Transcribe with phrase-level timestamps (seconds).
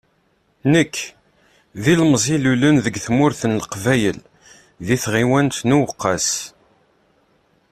[0.71, 0.95] Nekk,
[1.83, 4.19] d ilmẓi i ilulen deg tmurt n Leqbayel
[4.85, 6.29] di tɣiwant n Uweqqas.